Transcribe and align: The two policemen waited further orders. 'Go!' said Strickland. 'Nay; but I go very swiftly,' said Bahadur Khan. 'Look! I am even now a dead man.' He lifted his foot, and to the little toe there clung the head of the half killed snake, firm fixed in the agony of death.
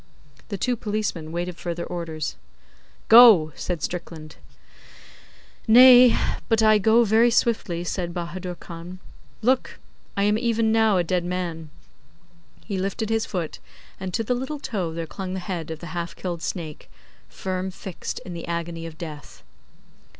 The 0.49 0.57
two 0.57 0.75
policemen 0.75 1.31
waited 1.31 1.57
further 1.57 1.83
orders. 1.85 2.35
'Go!' 3.07 3.51
said 3.55 3.83
Strickland. 3.83 4.37
'Nay; 5.67 6.17
but 6.49 6.63
I 6.63 6.79
go 6.79 7.03
very 7.03 7.29
swiftly,' 7.29 7.83
said 7.83 8.11
Bahadur 8.11 8.55
Khan. 8.55 8.97
'Look! 9.43 9.77
I 10.17 10.23
am 10.23 10.39
even 10.39 10.71
now 10.71 10.97
a 10.97 11.03
dead 11.03 11.23
man.' 11.23 11.69
He 12.65 12.79
lifted 12.79 13.11
his 13.11 13.27
foot, 13.27 13.59
and 13.99 14.11
to 14.15 14.23
the 14.23 14.33
little 14.33 14.57
toe 14.59 14.91
there 14.91 15.05
clung 15.05 15.35
the 15.35 15.39
head 15.39 15.69
of 15.69 15.77
the 15.81 15.93
half 15.93 16.15
killed 16.15 16.41
snake, 16.41 16.89
firm 17.29 17.69
fixed 17.69 18.17
in 18.25 18.33
the 18.33 18.47
agony 18.47 18.87
of 18.87 18.97
death. 18.97 19.43